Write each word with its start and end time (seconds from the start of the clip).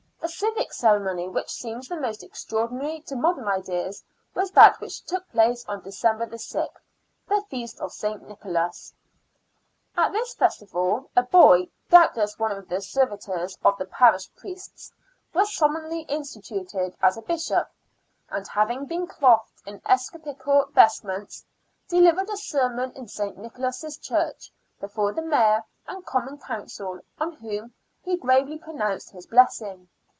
The 0.21 0.29
civic 0.37 0.71
ceremony 0.71 1.27
which 1.27 1.49
seems 1.49 1.87
the 1.89 1.97
most 1.99 2.23
extraordinary 2.23 3.01
to 3.07 3.15
modem 3.15 3.47
ideas 3.49 4.03
was 4.35 4.51
that 4.51 4.79
which 4.79 5.01
took 5.03 5.27
place 5.31 5.65
on 5.67 5.81
December 5.81 6.25
CEREMONY 6.25 6.25
OF 6.25 6.29
THE 6.29 6.35
BOY 6.35 6.35
BISHOP. 6.35 6.71
9 7.35 7.39
6th, 7.39 7.43
the 7.43 7.47
feast 7.49 7.79
of 7.81 7.91
St. 7.91 8.27
Nicholas. 8.29 8.93
At 9.97 10.11
this 10.13 10.33
festival 10.35 11.09
a 11.17 11.23
boy, 11.23 11.69
doubtless 11.89 12.37
one 12.39 12.51
of 12.51 12.69
the 12.69 12.81
servitors 12.81 13.57
of 13.65 13.77
the 13.77 13.85
parish 13.85 14.33
priests, 14.35 14.91
was 15.33 15.53
solemnly 15.53 16.01
instituted 16.03 16.95
as 17.01 17.17
a 17.17 17.23
bishop, 17.23 17.67
and 18.29 18.47
having 18.47 18.85
been 18.85 19.07
clothed 19.07 19.63
in 19.65 19.81
episcopal 19.87 20.67
vestments, 20.71 21.43
delivered 21.89 22.29
a 22.29 22.37
sermon 22.37 22.93
in 22.95 23.07
St. 23.07 23.37
Nicholas' 23.37 23.97
Church, 23.97 24.51
before 24.79 25.11
the 25.13 25.23
Mayor 25.23 25.65
and 25.87 26.05
Common 26.05 26.37
Council, 26.37 26.99
on 27.19 27.33
whom 27.33 27.73
he 28.05 28.15
gravely 28.15 28.59
pronounced 28.59 29.09
his 29.09 29.25
blessing. 29.25 29.89